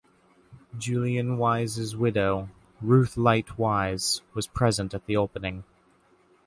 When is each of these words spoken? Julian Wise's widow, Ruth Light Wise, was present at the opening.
Julian 0.79 1.37
Wise's 1.37 1.95
widow, 1.95 2.49
Ruth 2.81 3.17
Light 3.17 3.55
Wise, 3.59 4.23
was 4.33 4.47
present 4.47 4.95
at 4.95 5.05
the 5.05 5.15
opening. 5.15 5.63